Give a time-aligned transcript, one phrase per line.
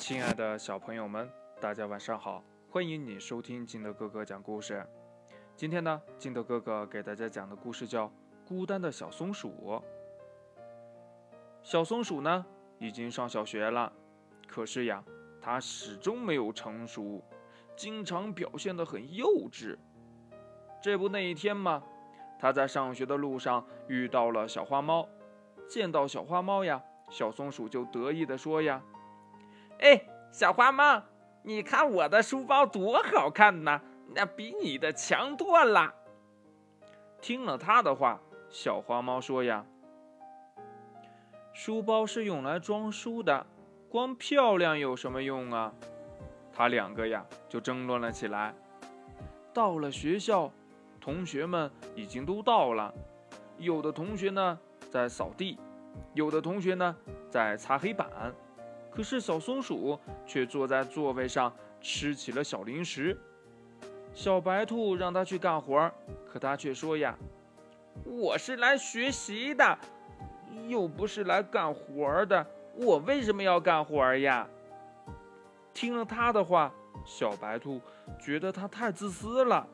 [0.00, 1.30] 亲爱的小朋友们，
[1.60, 2.42] 大家晚上好！
[2.70, 4.82] 欢迎你收听金德哥哥讲故事。
[5.54, 8.06] 今天呢，金德哥哥给大家讲的故事叫
[8.48, 9.50] 《孤单的小松鼠》。
[11.62, 12.46] 小松鼠呢，
[12.78, 13.92] 已经上小学了，
[14.48, 15.04] 可是呀，
[15.38, 17.22] 它始终没有成熟，
[17.76, 19.76] 经常表现得很幼稚。
[20.82, 21.82] 这不，那一天嘛，
[22.38, 25.06] 它在上学的路上遇到了小花猫，
[25.68, 28.82] 见到小花猫呀，小松鼠就得意地说呀。
[29.80, 31.02] 哎，小花猫，
[31.42, 33.80] 你看我的书包多好看呐，
[34.14, 35.94] 那比你的强多了。
[37.20, 39.64] 听了他的话，小花猫说：“呀，
[41.54, 43.46] 书包是用来装书的，
[43.88, 45.72] 光漂亮有什么用啊？”
[46.52, 48.54] 他两个呀就争论了起来。
[49.54, 50.52] 到了学校，
[51.00, 52.92] 同学们已经都到了，
[53.56, 54.58] 有的同学呢
[54.90, 55.58] 在扫地，
[56.12, 56.94] 有的同学呢
[57.30, 58.08] 在擦黑板。
[58.90, 63.16] 可是小松鼠却坐在座位上吃起了小零食。
[64.12, 65.90] 小白兔让它去干活，
[66.28, 67.16] 可它却说：“呀，
[68.04, 69.78] 我是来学习的，
[70.68, 72.44] 又不是来干活的。
[72.74, 74.46] 我为什么要干活呀？”
[75.72, 76.72] 听了他的话，
[77.04, 77.80] 小白兔
[78.18, 79.66] 觉得他太自私了。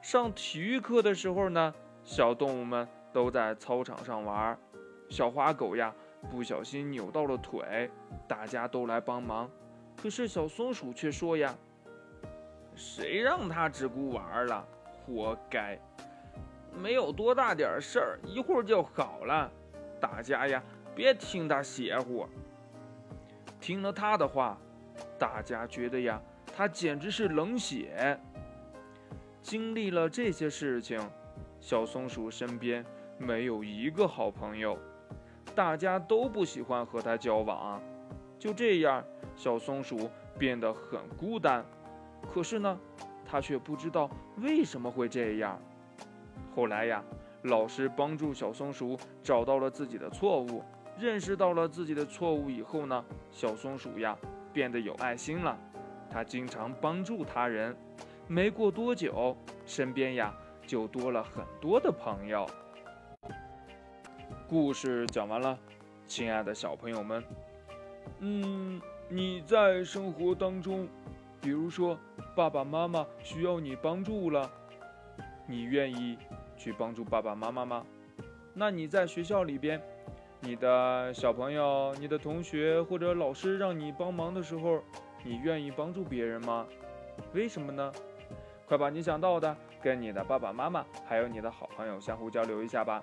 [0.00, 4.56] 上体育课的时候呢，小动物们都在操场上玩，
[5.10, 5.92] 小花狗呀。
[6.30, 7.90] 不小心扭到了腿，
[8.28, 9.50] 大家都来帮忙，
[9.96, 11.54] 可是小松鼠却说：“呀，
[12.74, 14.66] 谁让他只顾玩了，
[15.04, 15.78] 活该！
[16.74, 19.50] 没有多大点事儿，一会儿就好了。
[20.00, 20.62] 大家呀，
[20.94, 22.26] 别听他邪乎。”
[23.58, 24.58] 听了他的话，
[25.18, 26.20] 大家觉得呀，
[26.54, 28.20] 他简直是冷血。
[29.40, 31.00] 经历了这些事情，
[31.60, 32.84] 小松鼠身边
[33.16, 34.78] 没有一个好朋友。
[35.54, 37.80] 大家都不喜欢和它交往，
[38.38, 39.02] 就这样，
[39.34, 41.64] 小松鼠变得很孤单。
[42.32, 42.78] 可是呢，
[43.24, 45.58] 它却不知道为什么会这样。
[46.54, 47.02] 后来呀，
[47.42, 50.62] 老师帮助小松鼠找到了自己的错误，
[50.98, 54.16] 认识到了自己的错误以后呢，小松鼠呀
[54.52, 55.56] 变得有爱心了。
[56.10, 57.76] 它经常帮助他人，
[58.26, 60.34] 没过多久，身边呀
[60.66, 62.46] 就多了很多的朋友。
[64.48, 65.58] 故事讲完了，
[66.06, 67.24] 亲爱的小朋友们，
[68.20, 70.86] 嗯，你在生活当中，
[71.40, 71.98] 比如说
[72.36, 74.48] 爸爸妈妈需要你帮助了，
[75.48, 76.16] 你愿意
[76.56, 77.84] 去帮助爸爸妈妈吗？
[78.54, 79.82] 那你在学校里边，
[80.38, 84.80] 你的小朋友、你的同学或者老师让你帮忙的时候，
[85.24, 86.64] 你愿意帮助别人吗？
[87.34, 87.92] 为什么呢？
[88.64, 93.02] 快把你想到的跟你的爸爸妈妈还有你的好朋友相互交流一下吧。